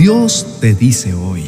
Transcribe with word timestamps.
Dios 0.00 0.46
te 0.62 0.72
dice 0.72 1.12
hoy. 1.12 1.44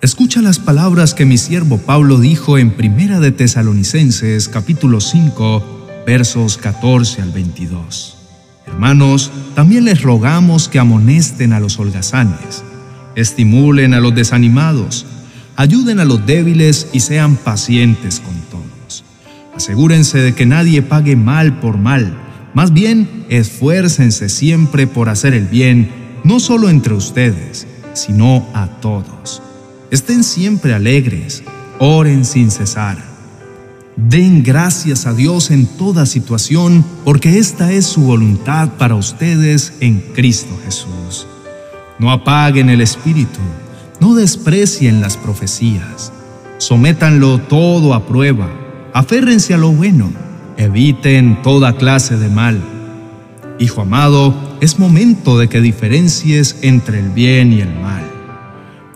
Escucha 0.00 0.40
las 0.40 0.60
palabras 0.60 1.12
que 1.12 1.24
mi 1.24 1.38
siervo 1.38 1.78
Pablo 1.78 2.20
dijo 2.20 2.56
en 2.56 2.70
Primera 2.70 3.18
de 3.18 3.32
Tesalonicenses 3.32 4.48
capítulo 4.48 5.00
5, 5.00 6.04
versos 6.06 6.56
14 6.56 7.20
al 7.20 7.32
22. 7.32 8.16
Hermanos, 8.64 9.32
también 9.56 9.86
les 9.86 10.02
rogamos 10.02 10.68
que 10.68 10.78
amonesten 10.78 11.52
a 11.52 11.58
los 11.58 11.80
holgazanes, 11.80 12.62
estimulen 13.16 13.92
a 13.92 13.98
los 13.98 14.14
desanimados, 14.14 15.04
ayuden 15.56 15.98
a 15.98 16.04
los 16.04 16.24
débiles 16.26 16.86
y 16.92 17.00
sean 17.00 17.34
pacientes 17.34 18.20
con 18.20 18.36
todos. 18.52 19.02
Asegúrense 19.56 20.18
de 20.18 20.32
que 20.32 20.46
nadie 20.46 20.80
pague 20.80 21.16
mal 21.16 21.58
por 21.58 21.76
mal, 21.76 22.16
más 22.54 22.72
bien 22.72 23.26
esfuércense 23.28 24.28
siempre 24.28 24.86
por 24.86 25.08
hacer 25.08 25.34
el 25.34 25.46
bien, 25.46 25.97
no 26.28 26.40
solo 26.40 26.68
entre 26.68 26.92
ustedes, 26.92 27.66
sino 27.94 28.46
a 28.52 28.66
todos. 28.66 29.42
Estén 29.90 30.22
siempre 30.22 30.74
alegres, 30.74 31.42
oren 31.78 32.26
sin 32.26 32.50
cesar. 32.50 32.98
Den 33.96 34.42
gracias 34.42 35.06
a 35.06 35.14
Dios 35.14 35.50
en 35.50 35.66
toda 35.66 36.04
situación, 36.04 36.84
porque 37.02 37.38
esta 37.38 37.72
es 37.72 37.86
su 37.86 38.02
voluntad 38.02 38.68
para 38.76 38.94
ustedes 38.94 39.72
en 39.80 40.00
Cristo 40.14 40.54
Jesús. 40.66 41.26
No 41.98 42.12
apaguen 42.12 42.68
el 42.68 42.82
espíritu, 42.82 43.40
no 43.98 44.14
desprecien 44.14 45.00
las 45.00 45.16
profecías, 45.16 46.12
sométanlo 46.58 47.38
todo 47.38 47.94
a 47.94 48.06
prueba, 48.06 48.50
aférrense 48.92 49.54
a 49.54 49.56
lo 49.56 49.72
bueno, 49.72 50.12
eviten 50.58 51.40
toda 51.42 51.78
clase 51.78 52.18
de 52.18 52.28
mal. 52.28 52.77
Hijo 53.58 53.82
amado, 53.82 54.56
es 54.60 54.78
momento 54.78 55.38
de 55.38 55.48
que 55.48 55.60
diferencies 55.60 56.56
entre 56.62 57.00
el 57.00 57.10
bien 57.10 57.52
y 57.52 57.60
el 57.60 57.74
mal. 57.74 58.04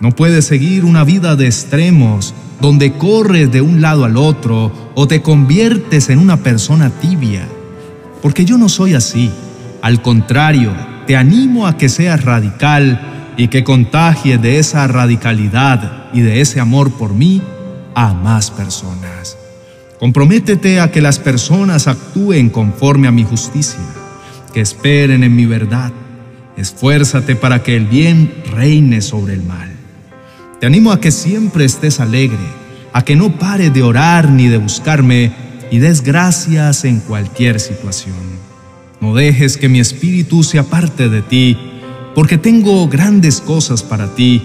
No 0.01 0.11
puedes 0.11 0.47
seguir 0.47 0.85
una 0.85 1.05
vida 1.05 1.37
de 1.37 1.47
extremos 1.47 2.35
donde 2.61 2.93
corres 2.93 3.51
de 3.51 3.61
un 3.61 3.81
lado 3.81 4.05
al 4.05 4.17
otro 4.17 4.73
o 4.95 5.09
te 5.09 5.21
conviertes 5.21 6.09
en 6.11 6.19
una 6.19 6.39
persona 6.39 6.91
tibia. 6.91 7.47
Porque 8.23 8.45
yo 8.45 8.57
no 8.57 8.69
soy 8.69 8.95
así. 8.95 9.31
Al 9.83 10.01
contrario, 10.01 10.73
te 11.07 11.17
animo 11.17 11.67
a 11.67 11.77
que 11.77 11.89
seas 11.89 12.25
radical 12.25 13.35
y 13.37 13.49
que 13.49 13.65
contagies 13.65 14.41
de 14.41 14.59
esa 14.59 14.87
radicalidad 14.87 16.09
y 16.13 16.21
de 16.21 16.41
ese 16.41 16.61
amor 16.61 16.93
por 16.93 17.15
mí 17.15 17.43
a 17.95 18.13
más 18.13 18.51
personas. 18.51 19.37
Comprométete 19.99 20.81
a 20.81 20.91
que 20.91 21.01
las 21.01 21.19
personas 21.19 21.87
actúen 21.87 22.51
conforme 22.51 23.09
a 23.09 23.13
mi 23.13 23.25
justicia, 23.25 23.79
que 24.53 24.61
esperen 24.61 25.25
en 25.25 25.35
mi 25.35 25.47
verdad. 25.47 25.93
Esfuérzate 26.57 27.37
para 27.37 27.63
que 27.63 27.77
el 27.77 27.87
bien 27.87 28.33
reine 28.51 29.01
sobre 29.01 29.35
el 29.35 29.43
mal. 29.43 29.71
Te 30.61 30.67
animo 30.67 30.93
a 30.93 31.01
que 31.01 31.11
siempre 31.11 31.65
estés 31.65 31.99
alegre, 31.99 32.39
a 32.93 33.05
que 33.05 33.17
no 33.17 33.39
pare 33.39 33.71
de 33.71 33.83
orar 33.83 34.31
ni 34.31 34.49
de 34.49 34.59
buscarme 34.59 35.33
y 35.71 35.79
des 35.79 36.03
gracias 36.03 36.85
en 36.85 37.01
cualquier 37.01 37.59
situación. 37.59 38.15
No 39.01 39.15
dejes 39.15 39.57
que 39.57 39.69
mi 39.69 39.81
espíritu 39.81 40.45
se 40.45 40.59
aparte 40.59 41.09
de 41.09 41.23
ti, 41.23 41.57
porque 42.15 42.39
tengo 42.39 42.87
grandes 42.89 43.41
cosas 43.41 43.83
para 43.83 44.15
ti 44.15 44.43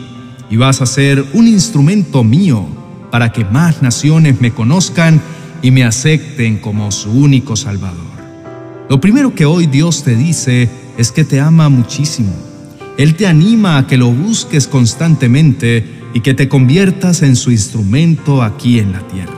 y 0.49 0.58
vas 0.58 0.81
a 0.81 0.86
ser 0.86 1.23
un 1.33 1.47
instrumento 1.47 2.23
mío 2.23 2.66
para 3.11 3.31
que 3.31 3.45
más 3.45 3.81
naciones 3.81 4.42
me 4.42 4.52
conozcan 4.52 5.21
y 5.61 5.71
me 5.71 5.83
acepten 5.83 6.58
como 6.58 6.92
su 6.92 7.11
único 7.11 7.55
Salvador. 7.55 8.17
Lo 8.89 9.02
primero 9.02 9.35
que 9.35 9.45
hoy 9.45 9.67
Dios 9.67 10.03
te 10.03 10.16
dice 10.16 10.69
es 10.97 11.11
que 11.11 11.25
te 11.25 11.41
ama 11.41 11.67
muchísimo. 11.67 12.31
Él 12.97 13.16
te 13.16 13.27
anima 13.27 13.77
a 13.77 13.85
que 13.85 13.97
lo 13.97 14.09
busques 14.11 14.66
constantemente 14.66 15.85
y 16.13 16.21
que 16.21 16.33
te 16.33 16.47
conviertas 16.47 17.21
en 17.21 17.35
su 17.35 17.52
instrumento 17.52 18.42
aquí 18.42 18.80
en 18.80 18.93
la 18.93 19.02
tierra. 19.02 19.33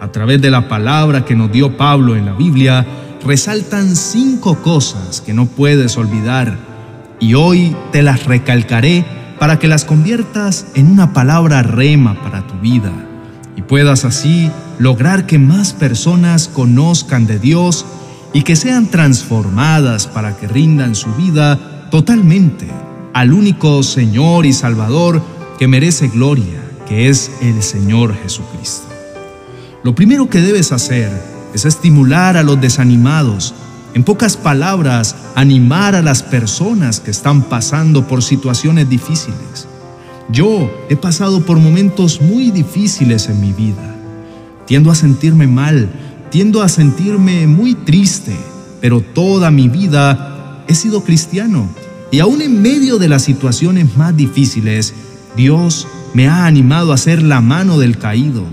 A 0.00 0.10
través 0.10 0.42
de 0.42 0.50
la 0.50 0.68
palabra 0.68 1.24
que 1.24 1.36
nos 1.36 1.52
dio 1.52 1.76
Pablo 1.76 2.16
en 2.16 2.26
la 2.26 2.32
Biblia, 2.32 2.84
resaltan 3.24 3.94
cinco 3.94 4.60
cosas 4.62 5.20
que 5.20 5.32
no 5.32 5.46
puedes 5.46 5.96
olvidar 5.96 6.58
y 7.20 7.34
hoy 7.34 7.74
te 7.92 8.02
las 8.02 8.24
recalcaré 8.24 9.04
para 9.38 9.60
que 9.60 9.68
las 9.68 9.84
conviertas 9.84 10.66
en 10.74 10.90
una 10.90 11.12
palabra 11.12 11.62
rema 11.62 12.20
para 12.20 12.46
tu 12.46 12.58
vida 12.58 12.92
y 13.56 13.62
puedas 13.62 14.04
así 14.04 14.50
lograr 14.78 15.24
que 15.26 15.38
más 15.38 15.72
personas 15.72 16.48
conozcan 16.48 17.26
de 17.26 17.38
Dios 17.38 17.86
y 18.36 18.42
que 18.42 18.54
sean 18.54 18.88
transformadas 18.88 20.06
para 20.06 20.36
que 20.36 20.46
rindan 20.46 20.94
su 20.94 21.10
vida 21.14 21.88
totalmente 21.90 22.68
al 23.14 23.32
único 23.32 23.82
Señor 23.82 24.44
y 24.44 24.52
Salvador 24.52 25.22
que 25.58 25.66
merece 25.66 26.08
gloria, 26.08 26.60
que 26.86 27.08
es 27.08 27.30
el 27.40 27.62
Señor 27.62 28.14
Jesucristo. 28.14 28.88
Lo 29.82 29.94
primero 29.94 30.28
que 30.28 30.42
debes 30.42 30.70
hacer 30.70 31.10
es 31.54 31.64
estimular 31.64 32.36
a 32.36 32.42
los 32.42 32.60
desanimados, 32.60 33.54
en 33.94 34.04
pocas 34.04 34.36
palabras, 34.36 35.16
animar 35.34 35.94
a 35.94 36.02
las 36.02 36.22
personas 36.22 37.00
que 37.00 37.12
están 37.12 37.40
pasando 37.44 38.06
por 38.06 38.22
situaciones 38.22 38.86
difíciles. 38.86 39.66
Yo 40.28 40.70
he 40.90 40.96
pasado 40.96 41.40
por 41.46 41.58
momentos 41.58 42.20
muy 42.20 42.50
difíciles 42.50 43.30
en 43.30 43.40
mi 43.40 43.54
vida. 43.54 43.94
Tiendo 44.66 44.90
a 44.90 44.94
sentirme 44.94 45.46
mal, 45.46 45.88
tiendo 46.30 46.62
a 46.62 46.68
sentirme 46.68 47.46
muy 47.46 47.74
triste, 47.74 48.36
pero 48.80 49.00
toda 49.00 49.50
mi 49.50 49.68
vida 49.68 50.64
he 50.68 50.74
sido 50.74 51.02
cristiano. 51.02 51.68
Y 52.10 52.20
aún 52.20 52.40
en 52.42 52.62
medio 52.62 52.98
de 52.98 53.08
las 53.08 53.22
situaciones 53.22 53.96
más 53.96 54.16
difíciles, 54.16 54.94
Dios 55.36 55.86
me 56.14 56.28
ha 56.28 56.46
animado 56.46 56.92
a 56.92 56.98
ser 56.98 57.22
la 57.22 57.40
mano 57.40 57.78
del 57.78 57.98
caído, 57.98 58.44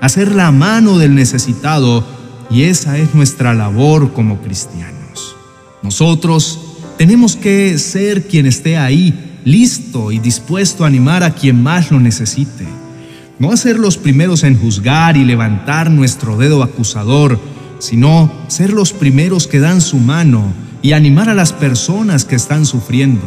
a 0.00 0.08
ser 0.08 0.34
la 0.34 0.52
mano 0.52 0.98
del 0.98 1.14
necesitado, 1.14 2.04
y 2.50 2.62
esa 2.62 2.96
es 2.98 3.14
nuestra 3.14 3.54
labor 3.54 4.12
como 4.12 4.40
cristianos. 4.40 5.34
Nosotros 5.82 6.60
tenemos 6.96 7.36
que 7.36 7.78
ser 7.78 8.26
quien 8.26 8.46
esté 8.46 8.76
ahí, 8.76 9.40
listo 9.44 10.12
y 10.12 10.18
dispuesto 10.18 10.84
a 10.84 10.86
animar 10.86 11.22
a 11.22 11.34
quien 11.34 11.62
más 11.62 11.90
lo 11.90 12.00
necesite. 12.00 12.77
No 13.38 13.52
a 13.52 13.56
ser 13.56 13.78
los 13.78 13.98
primeros 13.98 14.42
en 14.42 14.58
juzgar 14.58 15.16
y 15.16 15.24
levantar 15.24 15.90
nuestro 15.90 16.36
dedo 16.36 16.62
acusador, 16.62 17.38
sino 17.78 18.32
ser 18.48 18.72
los 18.72 18.92
primeros 18.92 19.46
que 19.46 19.60
dan 19.60 19.80
su 19.80 19.98
mano 19.98 20.52
y 20.82 20.92
animar 20.92 21.28
a 21.28 21.34
las 21.34 21.52
personas 21.52 22.24
que 22.24 22.34
están 22.34 22.66
sufriendo. 22.66 23.22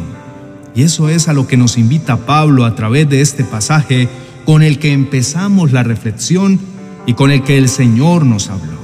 Y 0.74 0.82
eso 0.82 1.08
es 1.08 1.28
a 1.28 1.32
lo 1.32 1.46
que 1.46 1.56
nos 1.56 1.78
invita 1.78 2.18
Pablo 2.18 2.64
a 2.64 2.74
través 2.74 3.08
de 3.08 3.22
este 3.22 3.44
pasaje 3.44 4.08
con 4.44 4.62
el 4.62 4.78
que 4.78 4.92
empezamos 4.92 5.72
la 5.72 5.82
reflexión 5.82 6.60
y 7.06 7.14
con 7.14 7.30
el 7.30 7.42
que 7.42 7.56
el 7.56 7.68
Señor 7.68 8.26
nos 8.26 8.50
habló. 8.50 8.82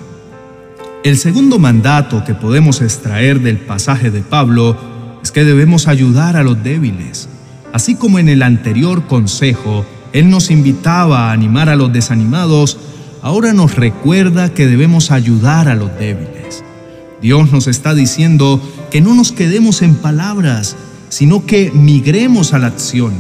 El 1.04 1.16
segundo 1.16 1.58
mandato 1.58 2.24
que 2.24 2.34
podemos 2.34 2.80
extraer 2.80 3.40
del 3.40 3.58
pasaje 3.58 4.10
de 4.10 4.20
Pablo 4.22 4.76
es 5.22 5.30
que 5.30 5.44
debemos 5.44 5.88
ayudar 5.88 6.36
a 6.36 6.42
los 6.42 6.62
débiles. 6.62 7.28
Así 7.72 7.94
como 7.94 8.18
en 8.18 8.28
el 8.28 8.42
anterior 8.42 9.06
consejo, 9.06 9.84
Él 10.18 10.30
nos 10.30 10.50
invitaba 10.50 11.28
a 11.28 11.32
animar 11.32 11.68
a 11.68 11.76
los 11.76 11.92
desanimados, 11.92 12.76
ahora 13.22 13.52
nos 13.52 13.76
recuerda 13.76 14.52
que 14.52 14.66
debemos 14.66 15.12
ayudar 15.12 15.68
a 15.68 15.76
los 15.76 15.96
débiles. 15.96 16.64
Dios 17.22 17.52
nos 17.52 17.68
está 17.68 17.94
diciendo 17.94 18.60
que 18.90 19.00
no 19.00 19.14
nos 19.14 19.30
quedemos 19.30 19.80
en 19.80 19.94
palabras, 19.94 20.74
sino 21.08 21.46
que 21.46 21.70
migremos 21.70 22.52
a 22.52 22.58
la 22.58 22.66
acción. 22.66 23.12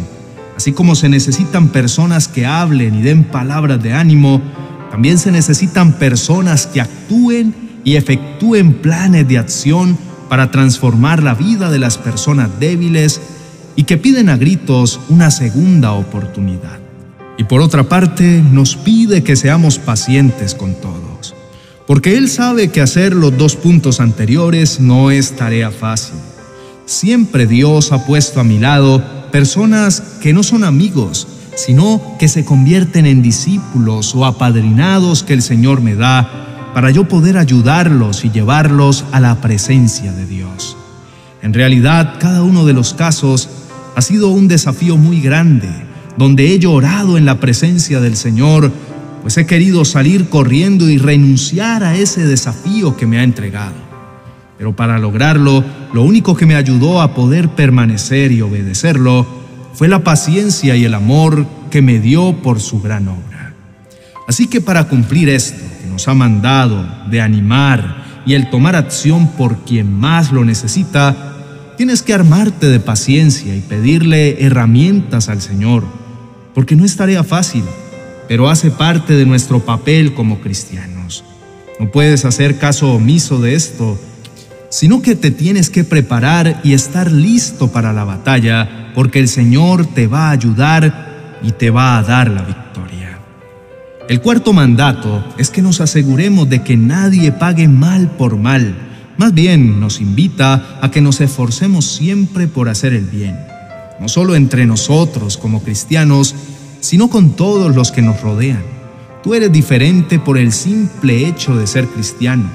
Así 0.56 0.72
como 0.72 0.96
se 0.96 1.08
necesitan 1.08 1.68
personas 1.68 2.26
que 2.26 2.46
hablen 2.46 2.96
y 2.96 3.02
den 3.02 3.22
palabras 3.22 3.80
de 3.80 3.92
ánimo, 3.92 4.42
también 4.90 5.18
se 5.18 5.30
necesitan 5.30 5.92
personas 6.00 6.66
que 6.66 6.80
actúen 6.80 7.54
y 7.84 7.94
efectúen 7.94 8.72
planes 8.72 9.28
de 9.28 9.38
acción 9.38 9.96
para 10.28 10.50
transformar 10.50 11.22
la 11.22 11.34
vida 11.34 11.70
de 11.70 11.78
las 11.78 11.96
personas 11.96 12.50
débiles 12.58 13.20
y 13.76 13.84
que 13.84 13.98
piden 13.98 14.30
a 14.30 14.36
gritos 14.36 14.98
una 15.08 15.30
segunda 15.30 15.92
oportunidad. 15.92 16.87
Y 17.38 17.44
por 17.44 17.60
otra 17.62 17.84
parte, 17.84 18.42
nos 18.42 18.76
pide 18.76 19.22
que 19.22 19.36
seamos 19.36 19.78
pacientes 19.78 20.54
con 20.54 20.74
todos, 20.74 21.34
porque 21.86 22.18
Él 22.18 22.28
sabe 22.28 22.68
que 22.68 22.80
hacer 22.80 23.14
los 23.14 23.38
dos 23.38 23.54
puntos 23.54 24.00
anteriores 24.00 24.80
no 24.80 25.12
es 25.12 25.36
tarea 25.36 25.70
fácil. 25.70 26.18
Siempre 26.84 27.46
Dios 27.46 27.92
ha 27.92 28.04
puesto 28.04 28.40
a 28.40 28.44
mi 28.44 28.58
lado 28.58 29.02
personas 29.30 30.02
que 30.20 30.32
no 30.32 30.42
son 30.42 30.64
amigos, 30.64 31.28
sino 31.54 32.16
que 32.18 32.28
se 32.28 32.44
convierten 32.44 33.06
en 33.06 33.22
discípulos 33.22 34.14
o 34.14 34.24
apadrinados 34.24 35.22
que 35.22 35.34
el 35.34 35.42
Señor 35.42 35.80
me 35.80 35.94
da 35.94 36.70
para 36.74 36.90
yo 36.90 37.08
poder 37.08 37.38
ayudarlos 37.38 38.24
y 38.24 38.30
llevarlos 38.30 39.04
a 39.12 39.20
la 39.20 39.40
presencia 39.40 40.12
de 40.12 40.26
Dios. 40.26 40.76
En 41.42 41.54
realidad, 41.54 42.16
cada 42.18 42.42
uno 42.42 42.66
de 42.66 42.72
los 42.72 42.94
casos 42.94 43.48
ha 43.94 44.02
sido 44.02 44.28
un 44.28 44.48
desafío 44.48 44.96
muy 44.96 45.20
grande, 45.20 45.68
donde 46.18 46.52
he 46.52 46.58
llorado 46.58 47.16
en 47.16 47.24
la 47.24 47.38
presencia 47.38 48.00
del 48.00 48.16
Señor, 48.16 48.72
pues 49.22 49.38
he 49.38 49.46
querido 49.46 49.84
salir 49.84 50.28
corriendo 50.28 50.90
y 50.90 50.98
renunciar 50.98 51.84
a 51.84 51.96
ese 51.96 52.26
desafío 52.26 52.96
que 52.96 53.06
me 53.06 53.20
ha 53.20 53.22
entregado. 53.22 53.76
Pero 54.58 54.74
para 54.74 54.98
lograrlo, 54.98 55.64
lo 55.92 56.02
único 56.02 56.34
que 56.34 56.44
me 56.44 56.56
ayudó 56.56 57.00
a 57.00 57.14
poder 57.14 57.50
permanecer 57.50 58.32
y 58.32 58.42
obedecerlo 58.42 59.26
fue 59.72 59.86
la 59.86 60.02
paciencia 60.02 60.74
y 60.74 60.84
el 60.84 60.94
amor 60.94 61.46
que 61.70 61.82
me 61.82 62.00
dio 62.00 62.42
por 62.42 62.58
su 62.58 62.80
gran 62.82 63.06
obra. 63.06 63.54
Así 64.26 64.48
que 64.48 64.60
para 64.60 64.88
cumplir 64.88 65.28
esto 65.28 65.62
que 65.80 65.88
nos 65.88 66.08
ha 66.08 66.14
mandado 66.14 66.84
de 67.08 67.20
animar 67.20 68.22
y 68.26 68.34
el 68.34 68.50
tomar 68.50 68.74
acción 68.74 69.28
por 69.28 69.58
quien 69.58 69.92
más 69.92 70.32
lo 70.32 70.44
necesita, 70.44 71.16
tienes 71.76 72.02
que 72.02 72.12
armarte 72.12 72.66
de 72.66 72.80
paciencia 72.80 73.54
y 73.54 73.60
pedirle 73.60 74.44
herramientas 74.44 75.28
al 75.28 75.40
Señor, 75.40 75.84
porque 76.54 76.76
no 76.76 76.84
es 76.84 76.96
tarea 76.96 77.24
fácil, 77.24 77.64
pero 78.28 78.48
hace 78.48 78.70
parte 78.70 79.14
de 79.14 79.26
nuestro 79.26 79.60
papel 79.60 80.14
como 80.14 80.40
cristianos. 80.40 81.24
No 81.80 81.90
puedes 81.90 82.24
hacer 82.24 82.58
caso 82.58 82.92
omiso 82.92 83.40
de 83.40 83.54
esto, 83.54 83.98
sino 84.70 85.00
que 85.00 85.14
te 85.14 85.30
tienes 85.30 85.70
que 85.70 85.84
preparar 85.84 86.60
y 86.62 86.72
estar 86.72 87.10
listo 87.10 87.68
para 87.72 87.92
la 87.92 88.04
batalla, 88.04 88.92
porque 88.94 89.20
el 89.20 89.28
Señor 89.28 89.86
te 89.86 90.06
va 90.06 90.28
a 90.28 90.32
ayudar 90.32 91.38
y 91.42 91.52
te 91.52 91.70
va 91.70 91.98
a 91.98 92.02
dar 92.02 92.30
la 92.30 92.42
victoria. 92.42 93.18
El 94.08 94.20
cuarto 94.20 94.52
mandato 94.52 95.24
es 95.36 95.50
que 95.50 95.62
nos 95.62 95.80
aseguremos 95.80 96.48
de 96.48 96.62
que 96.62 96.76
nadie 96.76 97.30
pague 97.30 97.68
mal 97.68 98.10
por 98.10 98.36
mal. 98.36 98.74
Más 99.18 99.34
bien 99.34 99.80
nos 99.80 100.00
invita 100.00 100.78
a 100.80 100.90
que 100.90 101.00
nos 101.00 101.20
esforcemos 101.20 101.84
siempre 101.86 102.46
por 102.46 102.68
hacer 102.68 102.92
el 102.92 103.04
bien, 103.04 103.36
no 104.00 104.08
solo 104.08 104.34
entre 104.34 104.66
nosotros 104.66 105.36
como 105.36 105.62
cristianos, 105.62 106.34
sino 106.80 107.08
con 107.08 107.30
todos 107.30 107.74
los 107.74 107.92
que 107.92 108.02
nos 108.02 108.20
rodean. 108.20 108.62
Tú 109.22 109.34
eres 109.34 109.52
diferente 109.52 110.18
por 110.18 110.38
el 110.38 110.52
simple 110.52 111.26
hecho 111.26 111.56
de 111.56 111.66
ser 111.66 111.86
cristiano, 111.86 112.48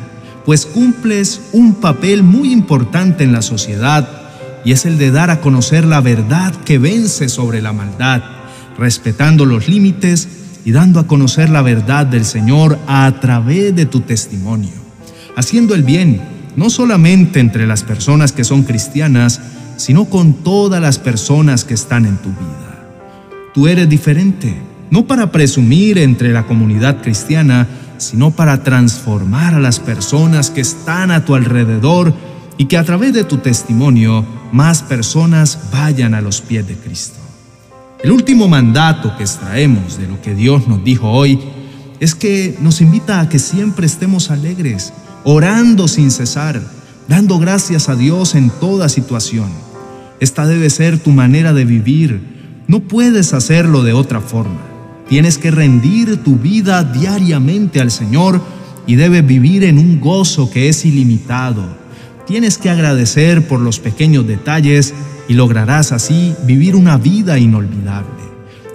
pues 0.45 0.65
cumples 0.65 1.41
un 1.51 1.75
papel 1.75 2.23
muy 2.23 2.51
importante 2.51 3.23
en 3.23 3.31
la 3.31 3.41
sociedad 3.41 4.07
y 4.65 4.71
es 4.71 4.85
el 4.85 4.97
de 4.97 5.11
dar 5.11 5.29
a 5.29 5.41
conocer 5.41 5.85
la 5.85 6.01
verdad 6.01 6.53
que 6.63 6.77
vence 6.77 7.27
sobre 7.27 7.61
la 7.61 7.73
maldad, 7.73 8.23
respetando 8.77 9.45
los 9.45 9.67
límites 9.67 10.27
y 10.65 10.71
dando 10.71 10.99
a 10.99 11.07
conocer 11.07 11.49
la 11.49 11.61
verdad 11.61 12.05
del 12.05 12.23
Señor 12.23 12.79
a 12.87 13.11
través 13.19 13.75
de 13.75 13.85
tu 13.85 13.99
testimonio, 13.99 14.71
haciendo 15.35 15.75
el 15.75 15.83
bien, 15.83 16.21
no 16.55 16.69
solamente 16.69 17.39
entre 17.39 17.67
las 17.67 17.83
personas 17.83 18.31
que 18.31 18.43
son 18.43 18.63
cristianas, 18.63 19.41
sino 19.83 20.05
con 20.05 20.35
todas 20.35 20.81
las 20.81 20.97
personas 20.97 21.65
que 21.65 21.73
están 21.73 22.05
en 22.05 22.15
tu 22.15 22.29
vida. 22.29 22.87
Tú 23.53 23.67
eres 23.67 23.89
diferente, 23.89 24.55
no 24.89 25.07
para 25.07 25.29
presumir 25.29 25.97
entre 25.97 26.31
la 26.31 26.47
comunidad 26.47 27.01
cristiana, 27.01 27.67
sino 27.97 28.31
para 28.31 28.63
transformar 28.63 29.55
a 29.55 29.59
las 29.59 29.81
personas 29.81 30.51
que 30.51 30.61
están 30.61 31.11
a 31.11 31.25
tu 31.25 31.35
alrededor 31.35 32.13
y 32.57 32.67
que 32.67 32.77
a 32.77 32.85
través 32.85 33.13
de 33.13 33.25
tu 33.25 33.39
testimonio 33.39 34.25
más 34.53 34.81
personas 34.81 35.59
vayan 35.73 36.13
a 36.13 36.21
los 36.21 36.39
pies 36.39 36.65
de 36.65 36.75
Cristo. 36.75 37.19
El 38.01 38.13
último 38.13 38.47
mandato 38.47 39.17
que 39.17 39.23
extraemos 39.23 39.97
de 39.97 40.07
lo 40.07 40.21
que 40.21 40.33
Dios 40.33 40.65
nos 40.65 40.81
dijo 40.85 41.11
hoy 41.11 41.41
es 41.99 42.15
que 42.15 42.57
nos 42.61 42.79
invita 42.79 43.19
a 43.19 43.27
que 43.27 43.37
siempre 43.37 43.85
estemos 43.85 44.31
alegres, 44.31 44.93
orando 45.25 45.89
sin 45.89 46.09
cesar, 46.09 46.61
dando 47.09 47.37
gracias 47.37 47.89
a 47.89 47.95
Dios 47.95 48.35
en 48.35 48.49
toda 48.49 48.87
situación. 48.87 49.62
Esta 50.23 50.47
debe 50.47 50.69
ser 50.69 50.99
tu 50.99 51.11
manera 51.11 51.51
de 51.51 51.65
vivir, 51.65 52.21
no 52.69 52.79
puedes 52.79 53.33
hacerlo 53.33 53.83
de 53.83 53.91
otra 53.91 54.21
forma. 54.21 54.61
Tienes 55.09 55.37
que 55.37 55.51
rendir 55.51 56.23
tu 56.23 56.37
vida 56.37 56.85
diariamente 56.85 57.81
al 57.81 57.91
Señor 57.91 58.39
y 58.87 58.95
debes 58.95 59.27
vivir 59.27 59.65
en 59.65 59.77
un 59.77 59.99
gozo 59.99 60.49
que 60.49 60.69
es 60.69 60.85
ilimitado. 60.85 61.65
Tienes 62.25 62.57
que 62.57 62.69
agradecer 62.69 63.49
por 63.49 63.59
los 63.59 63.79
pequeños 63.79 64.25
detalles 64.25 64.93
y 65.27 65.33
lograrás 65.33 65.91
así 65.91 66.33
vivir 66.45 66.77
una 66.77 66.97
vida 66.97 67.37
inolvidable, 67.37 68.23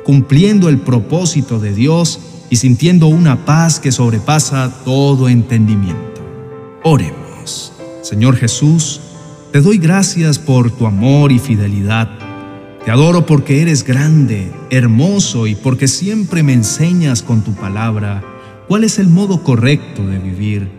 cumpliendo 0.04 0.68
el 0.68 0.76
propósito 0.76 1.58
de 1.60 1.72
Dios 1.72 2.20
y 2.50 2.56
sintiendo 2.56 3.06
una 3.06 3.46
paz 3.46 3.80
que 3.80 3.90
sobrepasa 3.90 4.70
todo 4.84 5.30
entendimiento. 5.30 6.20
Oremos. 6.82 7.72
Señor 8.02 8.36
Jesús, 8.36 9.00
te 9.52 9.60
doy 9.60 9.78
gracias 9.78 10.38
por 10.38 10.70
tu 10.70 10.86
amor 10.86 11.32
y 11.32 11.38
fidelidad 11.38 12.08
te 12.88 12.92
adoro 12.92 13.26
porque 13.26 13.60
eres 13.60 13.84
grande, 13.84 14.50
hermoso 14.70 15.46
y 15.46 15.54
porque 15.54 15.88
siempre 15.88 16.42
me 16.42 16.54
enseñas 16.54 17.20
con 17.20 17.42
tu 17.42 17.52
palabra 17.52 18.24
cuál 18.66 18.82
es 18.82 18.98
el 18.98 19.08
modo 19.08 19.42
correcto 19.42 20.06
de 20.06 20.18
vivir. 20.18 20.70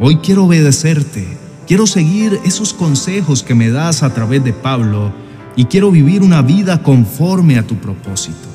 Hoy 0.00 0.16
quiero 0.16 0.46
obedecerte, 0.46 1.26
quiero 1.66 1.86
seguir 1.86 2.40
esos 2.46 2.72
consejos 2.72 3.42
que 3.42 3.54
me 3.54 3.68
das 3.68 4.02
a 4.02 4.14
través 4.14 4.42
de 4.42 4.54
Pablo 4.54 5.12
y 5.54 5.66
quiero 5.66 5.90
vivir 5.90 6.22
una 6.22 6.40
vida 6.40 6.82
conforme 6.82 7.58
a 7.58 7.66
tu 7.66 7.74
propósito. 7.74 8.48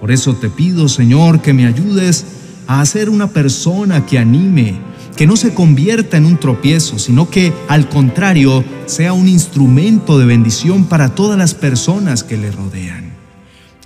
Por 0.00 0.10
eso 0.10 0.34
te 0.34 0.50
pido, 0.50 0.88
Señor, 0.88 1.42
que 1.42 1.52
me 1.52 1.66
ayudes 1.66 2.26
a 2.66 2.84
ser 2.86 3.08
una 3.08 3.28
persona 3.28 4.04
que 4.04 4.18
anime, 4.18 4.80
que 5.16 5.26
no 5.26 5.36
se 5.36 5.54
convierta 5.54 6.18
en 6.18 6.26
un 6.26 6.38
tropiezo, 6.38 6.98
sino 6.98 7.30
que 7.30 7.52
al 7.68 7.88
contrario 7.88 8.64
sea 8.84 9.14
un 9.14 9.28
instrumento 9.28 10.18
de 10.18 10.26
bendición 10.26 10.84
para 10.84 11.14
todas 11.14 11.38
las 11.38 11.54
personas 11.54 12.22
que 12.22 12.36
le 12.36 12.52
rodean. 12.52 13.12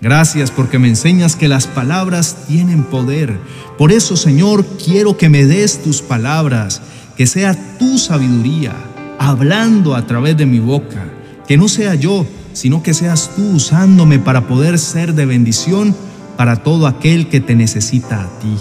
Gracias 0.00 0.50
porque 0.50 0.79
me 0.79 0.88
enseñas 0.88 1.37
que 1.37 1.47
las 1.47 1.67
palabras 1.67 2.47
tienen 2.49 2.85
poder. 2.85 3.38
Por 3.79 3.93
eso, 3.93 4.17
Señor, 4.17 4.65
quiero 4.82 5.17
que 5.17 5.29
me 5.29 5.44
des 5.44 5.82
tus 5.82 6.03
palabras, 6.03 6.81
que 7.17 7.27
sea 7.27 7.55
tu 7.79 7.99
sabiduría, 7.99 8.75
hablando 9.19 9.94
a 9.94 10.06
través 10.06 10.37
de 10.37 10.47
mi 10.47 10.59
boca, 10.59 11.12
que 11.47 11.59
no 11.59 11.69
sea 11.69 11.94
yo, 11.94 12.26
sino 12.55 12.83
que 12.83 12.94
seas 12.94 13.31
tú 13.37 13.43
usándome 13.53 14.19
para 14.19 14.49
poder 14.49 14.79
ser 14.79 15.15
de 15.15 15.26
bendición 15.26 15.94
para 16.37 16.56
todo 16.56 16.87
aquel 16.87 17.29
que 17.29 17.41
te 17.41 17.55
necesita 17.55 18.23
a 18.23 18.38
ti. 18.41 18.56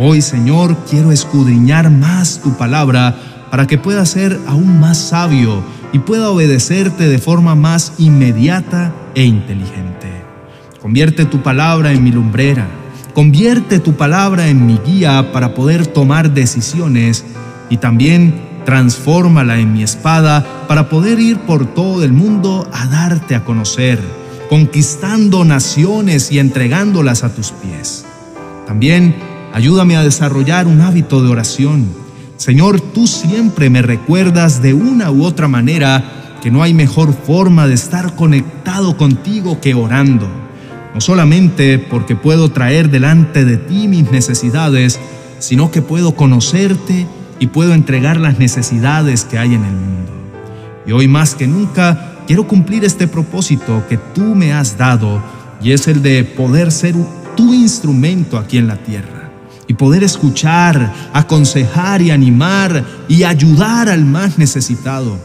Hoy, 0.00 0.22
Señor, 0.22 0.76
quiero 0.88 1.10
escudriñar 1.10 1.90
más 1.90 2.40
tu 2.40 2.56
palabra 2.56 3.16
para 3.50 3.66
que 3.66 3.78
pueda 3.78 4.06
ser 4.06 4.38
aún 4.46 4.78
más 4.78 4.96
sabio 4.96 5.60
y 5.92 5.98
pueda 5.98 6.30
obedecerte 6.30 7.08
de 7.08 7.18
forma 7.18 7.56
más 7.56 7.94
inmediata 7.98 8.92
e 9.16 9.24
inteligente. 9.24 10.22
Convierte 10.80 11.24
tu 11.24 11.42
palabra 11.42 11.90
en 11.90 12.04
mi 12.04 12.12
lumbrera, 12.12 12.68
convierte 13.12 13.80
tu 13.80 13.94
palabra 13.94 14.46
en 14.46 14.66
mi 14.66 14.78
guía 14.86 15.32
para 15.32 15.56
poder 15.56 15.88
tomar 15.88 16.32
decisiones 16.32 17.24
y 17.68 17.78
también 17.78 18.40
transfórmala 18.64 19.58
en 19.58 19.72
mi 19.72 19.82
espada 19.82 20.46
para 20.68 20.88
poder 20.88 21.18
ir 21.18 21.40
por 21.40 21.74
todo 21.74 22.04
el 22.04 22.12
mundo 22.12 22.70
a 22.72 22.86
darte 22.86 23.34
a 23.34 23.44
conocer, 23.44 23.98
conquistando 24.48 25.44
naciones 25.44 26.30
y 26.30 26.38
entregándolas 26.38 27.24
a 27.24 27.34
tus 27.34 27.50
pies. 27.50 28.04
También 28.64 29.27
Ayúdame 29.52 29.96
a 29.96 30.02
desarrollar 30.02 30.66
un 30.66 30.80
hábito 30.82 31.22
de 31.22 31.30
oración. 31.30 31.86
Señor, 32.36 32.80
tú 32.80 33.06
siempre 33.06 33.70
me 33.70 33.82
recuerdas 33.82 34.62
de 34.62 34.74
una 34.74 35.10
u 35.10 35.24
otra 35.24 35.48
manera 35.48 36.36
que 36.42 36.50
no 36.50 36.62
hay 36.62 36.74
mejor 36.74 37.12
forma 37.12 37.66
de 37.66 37.74
estar 37.74 38.14
conectado 38.14 38.96
contigo 38.96 39.60
que 39.60 39.74
orando. 39.74 40.28
No 40.94 41.00
solamente 41.00 41.78
porque 41.78 42.14
puedo 42.14 42.50
traer 42.50 42.90
delante 42.90 43.44
de 43.44 43.56
ti 43.56 43.88
mis 43.88 44.10
necesidades, 44.12 45.00
sino 45.38 45.70
que 45.70 45.82
puedo 45.82 46.14
conocerte 46.14 47.06
y 47.40 47.48
puedo 47.48 47.74
entregar 47.74 48.18
las 48.18 48.38
necesidades 48.38 49.24
que 49.24 49.38
hay 49.38 49.54
en 49.54 49.64
el 49.64 49.72
mundo. 49.72 50.12
Y 50.86 50.92
hoy 50.92 51.08
más 51.08 51.34
que 51.34 51.46
nunca 51.46 52.18
quiero 52.26 52.46
cumplir 52.46 52.84
este 52.84 53.08
propósito 53.08 53.84
que 53.88 53.96
tú 53.96 54.34
me 54.34 54.52
has 54.52 54.78
dado 54.78 55.22
y 55.62 55.72
es 55.72 55.88
el 55.88 56.02
de 56.02 56.22
poder 56.24 56.70
ser 56.70 56.94
tu 57.36 57.54
instrumento 57.54 58.38
aquí 58.38 58.58
en 58.58 58.68
la 58.68 58.76
tierra 58.76 59.17
y 59.68 59.74
poder 59.74 60.02
escuchar, 60.02 60.92
aconsejar 61.12 62.00
y 62.02 62.10
animar 62.10 62.84
y 63.06 63.22
ayudar 63.22 63.88
al 63.88 64.04
más 64.04 64.38
necesitado. 64.38 65.18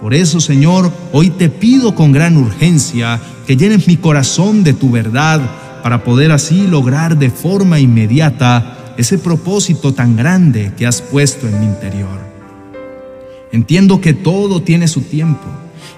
Por 0.00 0.14
eso, 0.14 0.40
Señor, 0.40 0.90
hoy 1.12 1.28
te 1.28 1.50
pido 1.50 1.94
con 1.94 2.10
gran 2.10 2.38
urgencia 2.38 3.20
que 3.46 3.56
llenes 3.56 3.86
mi 3.86 3.98
corazón 3.98 4.64
de 4.64 4.72
tu 4.72 4.90
verdad 4.90 5.42
para 5.82 6.02
poder 6.02 6.32
así 6.32 6.66
lograr 6.66 7.18
de 7.18 7.30
forma 7.30 7.78
inmediata 7.78 8.94
ese 8.96 9.18
propósito 9.18 9.92
tan 9.92 10.16
grande 10.16 10.72
que 10.76 10.86
has 10.86 11.02
puesto 11.02 11.46
en 11.46 11.60
mi 11.60 11.66
interior. 11.66 12.18
Entiendo 13.52 14.00
que 14.00 14.14
todo 14.14 14.62
tiene 14.62 14.88
su 14.88 15.02
tiempo 15.02 15.44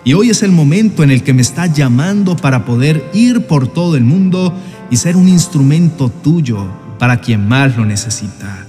y 0.05 0.15
hoy 0.15 0.31
es 0.31 0.43
el 0.43 0.51
momento 0.51 1.05
en 1.05 1.13
el 1.13 1.23
que 1.23 1.35
me 1.35 1.43
estás 1.43 1.73
llamando 1.73 2.35
para 2.35 2.65
poder 2.65 3.05
ir 3.15 3.47
por 3.47 3.69
todo 3.69 3.97
el 3.97 4.03
mundo 4.03 4.53
y 4.91 4.97
ser 4.97 5.17
un 5.17 5.29
instrumento 5.29 6.09
tuyo 6.09 6.82
para 7.03 7.17
quien 7.17 7.49
más 7.49 7.77
lo 7.77 7.85
necesita. 7.85 8.65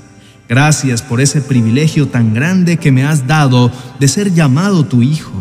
Gracias 0.49 1.03
por 1.03 1.21
ese 1.21 1.39
privilegio 1.39 2.07
tan 2.07 2.33
grande 2.33 2.77
que 2.77 2.91
me 2.91 3.03
has 3.03 3.27
dado 3.27 3.71
de 3.99 4.07
ser 4.07 4.33
llamado 4.33 4.85
tu 4.87 5.03
hijo, 5.03 5.31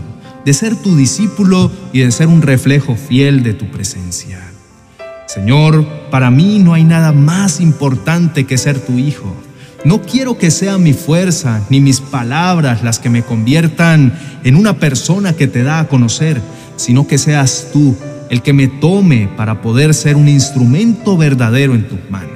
de 0.44 0.52
ser 0.52 0.76
tu 0.76 0.94
discípulo 0.94 1.72
y 1.94 2.00
de 2.00 2.12
ser 2.12 2.26
un 2.26 2.42
reflejo 2.42 2.94
fiel 2.94 3.42
de 3.42 3.54
tu 3.54 3.70
presencia. 3.70 4.42
Señor, 5.26 5.86
para 6.10 6.30
mí 6.30 6.58
no 6.58 6.74
hay 6.74 6.84
nada 6.84 7.12
más 7.12 7.62
importante 7.62 8.44
que 8.44 8.58
ser 8.58 8.78
tu 8.78 8.98
hijo. 8.98 9.34
No 9.86 10.02
quiero 10.02 10.36
que 10.36 10.50
sea 10.50 10.76
mi 10.76 10.92
fuerza 10.92 11.62
ni 11.70 11.80
mis 11.80 12.02
palabras 12.02 12.82
las 12.82 12.98
que 12.98 13.08
me 13.08 13.22
conviertan 13.22 14.12
en 14.44 14.54
una 14.54 14.74
persona 14.74 15.32
que 15.32 15.46
te 15.46 15.62
da 15.62 15.78
a 15.78 15.88
conocer, 15.88 16.42
sino 16.76 17.06
que 17.06 17.16
seas 17.16 17.68
tú 17.72 17.96
el 18.28 18.42
que 18.42 18.52
me 18.52 18.68
tome 18.68 19.30
para 19.34 19.62
poder 19.62 19.94
ser 19.94 20.16
un 20.16 20.28
instrumento 20.28 21.16
verdadero 21.16 21.74
en 21.74 21.88
tus 21.88 21.98
manos, 22.10 22.31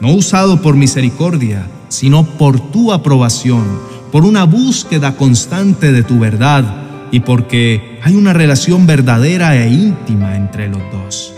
no 0.00 0.12
usado 0.12 0.60
por 0.62 0.76
misericordia, 0.76 1.66
sino 1.88 2.24
por 2.24 2.60
tu 2.70 2.92
aprobación, 2.92 3.64
por 4.12 4.24
una 4.24 4.44
búsqueda 4.44 5.16
constante 5.16 5.92
de 5.92 6.02
tu 6.02 6.18
verdad 6.18 6.64
y 7.10 7.20
porque 7.20 7.98
hay 8.02 8.14
una 8.14 8.32
relación 8.32 8.86
verdadera 8.86 9.56
e 9.56 9.68
íntima 9.68 10.36
entre 10.36 10.68
los 10.68 10.82
dos. 10.92 11.32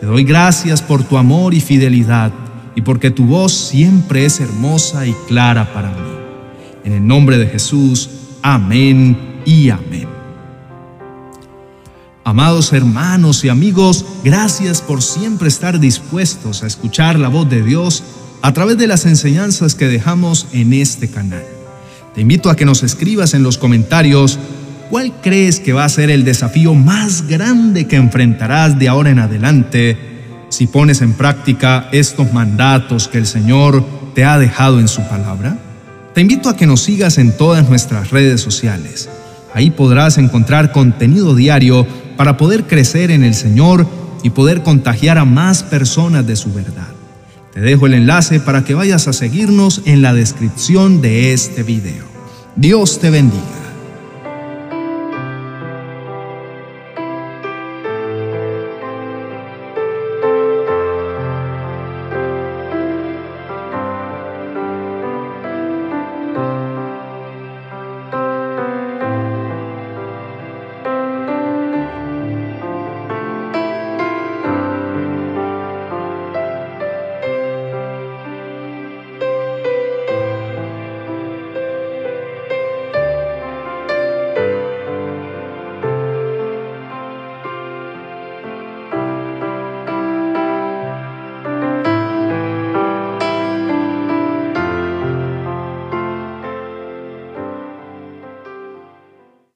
Te 0.00 0.06
doy 0.06 0.24
gracias 0.24 0.82
por 0.82 1.02
tu 1.04 1.16
amor 1.16 1.54
y 1.54 1.60
fidelidad 1.60 2.32
y 2.74 2.82
porque 2.82 3.10
tu 3.10 3.24
voz 3.24 3.52
siempre 3.52 4.24
es 4.26 4.40
hermosa 4.40 5.06
y 5.06 5.14
clara 5.26 5.72
para 5.72 5.88
mí. 5.88 6.16
En 6.84 6.92
el 6.92 7.06
nombre 7.06 7.38
de 7.38 7.46
Jesús, 7.46 8.10
amén 8.42 9.40
y 9.44 9.70
amén. 9.70 10.15
Amados 12.26 12.72
hermanos 12.72 13.44
y 13.44 13.50
amigos, 13.50 14.04
gracias 14.24 14.82
por 14.82 15.00
siempre 15.00 15.46
estar 15.46 15.78
dispuestos 15.78 16.64
a 16.64 16.66
escuchar 16.66 17.20
la 17.20 17.28
voz 17.28 17.48
de 17.48 17.62
Dios 17.62 18.02
a 18.42 18.52
través 18.52 18.76
de 18.78 18.88
las 18.88 19.06
enseñanzas 19.06 19.76
que 19.76 19.86
dejamos 19.86 20.48
en 20.50 20.72
este 20.72 21.08
canal. 21.08 21.44
Te 22.16 22.22
invito 22.22 22.50
a 22.50 22.56
que 22.56 22.64
nos 22.64 22.82
escribas 22.82 23.32
en 23.34 23.44
los 23.44 23.58
comentarios 23.58 24.40
cuál 24.90 25.12
crees 25.22 25.60
que 25.60 25.72
va 25.72 25.84
a 25.84 25.88
ser 25.88 26.10
el 26.10 26.24
desafío 26.24 26.74
más 26.74 27.28
grande 27.28 27.86
que 27.86 27.94
enfrentarás 27.94 28.76
de 28.76 28.88
ahora 28.88 29.10
en 29.10 29.20
adelante 29.20 29.96
si 30.48 30.66
pones 30.66 31.02
en 31.02 31.12
práctica 31.12 31.88
estos 31.92 32.32
mandatos 32.32 33.06
que 33.06 33.18
el 33.18 33.26
Señor 33.28 33.86
te 34.16 34.24
ha 34.24 34.36
dejado 34.36 34.80
en 34.80 34.88
su 34.88 35.02
palabra. 35.02 35.58
Te 36.12 36.22
invito 36.22 36.48
a 36.48 36.56
que 36.56 36.66
nos 36.66 36.80
sigas 36.80 37.18
en 37.18 37.36
todas 37.36 37.68
nuestras 37.68 38.10
redes 38.10 38.40
sociales. 38.40 39.08
Ahí 39.54 39.70
podrás 39.70 40.18
encontrar 40.18 40.72
contenido 40.72 41.36
diario 41.36 41.86
para 42.16 42.36
poder 42.36 42.64
crecer 42.64 43.10
en 43.10 43.24
el 43.24 43.34
Señor 43.34 43.86
y 44.22 44.30
poder 44.30 44.62
contagiar 44.62 45.18
a 45.18 45.24
más 45.24 45.62
personas 45.62 46.26
de 46.26 46.36
su 46.36 46.52
verdad. 46.52 46.88
Te 47.52 47.60
dejo 47.60 47.86
el 47.86 47.94
enlace 47.94 48.40
para 48.40 48.64
que 48.64 48.74
vayas 48.74 49.08
a 49.08 49.12
seguirnos 49.12 49.82
en 49.84 50.02
la 50.02 50.12
descripción 50.12 51.00
de 51.00 51.32
este 51.32 51.62
video. 51.62 52.04
Dios 52.56 52.98
te 53.00 53.10
bendiga. 53.10 53.65